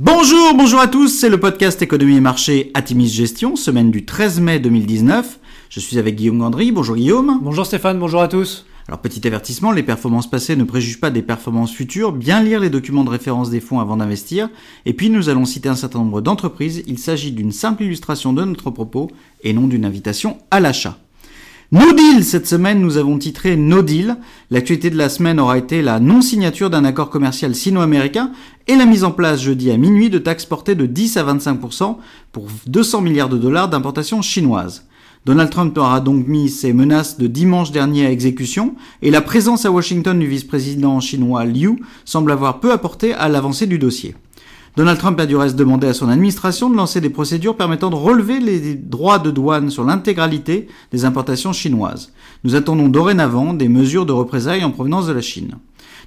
[0.00, 4.38] Bonjour, bonjour à tous, c'est le podcast Économie et Marché Atimis Gestion, semaine du 13
[4.38, 5.40] mai 2019.
[5.70, 7.40] Je suis avec Guillaume Gandry, bonjour Guillaume.
[7.42, 8.64] Bonjour Stéphane, bonjour à tous.
[8.86, 12.70] Alors petit avertissement, les performances passées ne préjugent pas des performances futures, bien lire les
[12.70, 14.48] documents de référence des fonds avant d'investir,
[14.86, 18.44] et puis nous allons citer un certain nombre d'entreprises, il s'agit d'une simple illustration de
[18.44, 19.10] notre propos
[19.42, 20.96] et non d'une invitation à l'achat.
[21.70, 24.16] No deal cette semaine, nous avons titré No deal.
[24.50, 28.32] L'actualité de la semaine aura été la non-signature d'un accord commercial sino-américain
[28.68, 31.96] et la mise en place jeudi à minuit de taxes portées de 10 à 25%
[32.32, 34.86] pour 200 milliards de dollars d'importations chinoises.
[35.26, 39.66] Donald Trump aura donc mis ses menaces de dimanche dernier à exécution et la présence
[39.66, 44.14] à Washington du vice-président chinois Liu semble avoir peu apporté à l'avancée du dossier.
[44.76, 47.96] Donald Trump a du reste demandé à son administration de lancer des procédures permettant de
[47.96, 52.12] relever les droits de douane sur l'intégralité des importations chinoises.
[52.44, 55.56] Nous attendons dorénavant des mesures de représailles en provenance de la Chine.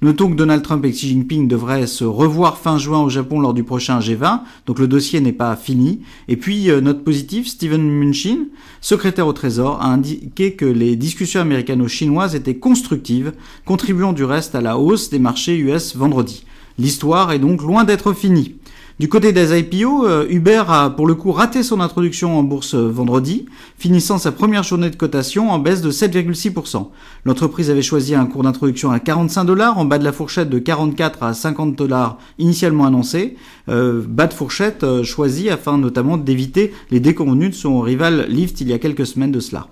[0.00, 3.52] Notons que Donald Trump et Xi Jinping devraient se revoir fin juin au Japon lors
[3.52, 6.02] du prochain G20, donc le dossier n'est pas fini.
[6.28, 8.46] Et puis, euh, note positive, Steven Mnuchin,
[8.80, 13.32] secrétaire au Trésor, a indiqué que les discussions américano-chinoises étaient constructives,
[13.64, 16.44] contribuant du reste à la hausse des marchés US vendredi.
[16.78, 18.54] L'histoire est donc loin d'être finie.
[19.00, 22.74] Du côté des IPO, euh, Uber a pour le coup raté son introduction en bourse
[22.74, 23.46] euh, vendredi,
[23.78, 26.88] finissant sa première journée de cotation en baisse de 7,6%.
[27.24, 30.58] L'entreprise avait choisi un cours d'introduction à 45 dollars, en bas de la fourchette de
[30.58, 33.36] 44 à 50 dollars initialement annoncé,
[33.68, 38.68] euh, bas de fourchette choisi afin notamment d'éviter les déconvenues de son rival Lyft il
[38.68, 39.68] y a quelques semaines de cela.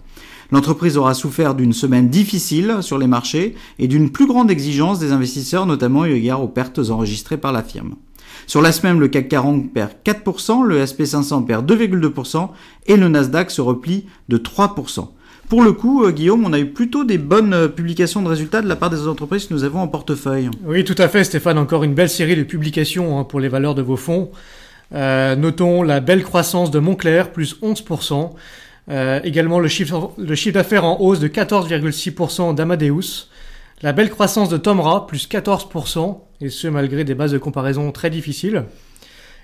[0.50, 5.12] L'entreprise aura souffert d'une semaine difficile sur les marchés et d'une plus grande exigence des
[5.12, 7.94] investisseurs, notamment eu égard aux pertes enregistrées par la firme.
[8.46, 12.48] Sur la semaine, le CAC 40 perd 4%, le SP500 perd 2,2%
[12.86, 15.08] et le Nasdaq se replie de 3%.
[15.48, 18.62] Pour le coup, euh, Guillaume, on a eu plutôt des bonnes euh, publications de résultats
[18.62, 20.50] de la part des entreprises que nous avons en portefeuille.
[20.64, 21.56] Oui, tout à fait, Stéphane.
[21.56, 24.30] Encore une belle série de publications hein, pour les valeurs de vos fonds.
[24.94, 28.34] Euh, notons la belle croissance de Montclair, plus 11%.
[28.88, 33.28] Euh, également le chiffre, le chiffre d'affaires en hausse de 14,6% d'Amadeus.
[33.82, 38.10] La belle croissance de Tomra, plus 14%, et ce malgré des bases de comparaison très
[38.10, 38.64] difficiles.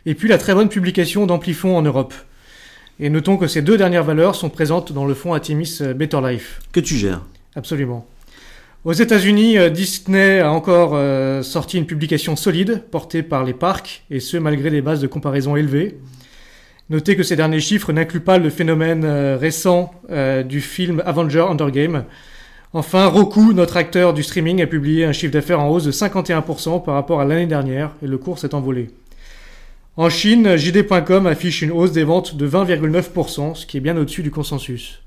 [0.07, 2.15] Et puis la très bonne publication d'Amplifon en Europe.
[2.99, 6.61] Et notons que ces deux dernières valeurs sont présentes dans le fonds Atimis Better Life.
[6.73, 7.23] Que tu gères.
[7.57, 8.07] Absolument.
[8.85, 14.03] Aux États-Unis, euh, Disney a encore euh, sorti une publication solide portée par les parcs,
[14.11, 16.01] et ce malgré des bases de comparaison élevées.
[16.91, 19.93] Notez que ces derniers chiffres n'incluent pas le phénomène euh, récent
[20.49, 22.07] du film Avenger Undergame.
[22.73, 26.83] Enfin, Roku, notre acteur du streaming, a publié un chiffre d'affaires en hausse de 51%
[26.83, 28.91] par rapport à l'année dernière et le cours s'est envolé.
[29.97, 34.23] En Chine, JD.com affiche une hausse des ventes de 20,9%, ce qui est bien au-dessus
[34.23, 35.03] du consensus.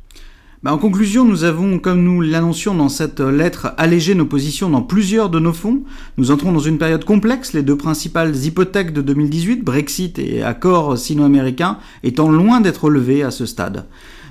[0.63, 4.81] Bah, en conclusion, nous avons, comme nous l'annoncions dans cette lettre, allégé nos positions dans
[4.81, 5.83] plusieurs de nos fonds.
[6.17, 10.97] Nous entrons dans une période complexe, les deux principales hypothèques de 2018, Brexit et accord
[10.97, 13.85] sino-américain, étant loin d'être levées à ce stade.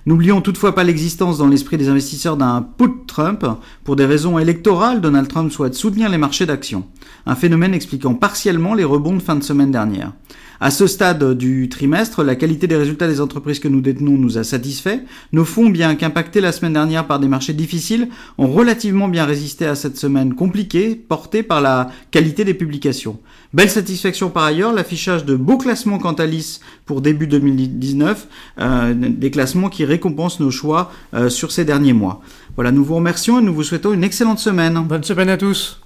[0.07, 3.47] N'oublions toutefois pas l'existence dans l'esprit des investisseurs d'un put Trump.
[3.85, 6.85] Pour des raisons électorales, Donald Trump souhaite soutenir les marchés d'actions.
[7.25, 10.13] Un phénomène expliquant partiellement les rebonds de fin de semaine dernière.
[10.61, 14.39] À ce stade du trimestre, la qualité des résultats des entreprises que nous détenons nous
[14.39, 15.01] a satisfait.
[15.33, 19.67] Nos fonds, bien qu'impactés la semaine dernière par des marchés difficiles, ont relativement bien résisté
[19.67, 23.19] à cette semaine compliquée, portée par la qualité des publications.
[23.53, 28.29] Belle satisfaction par ailleurs, l'affichage de beaux classements Cantalis pour début 2019,
[28.61, 32.23] euh, des classements qui récompensent nos choix euh, sur ces derniers mois.
[32.57, 34.83] Voilà, nous vous remercions et nous vous souhaitons une excellente semaine.
[34.87, 35.84] Bonne semaine à tous.